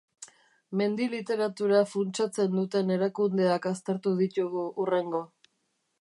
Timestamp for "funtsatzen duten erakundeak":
1.91-3.71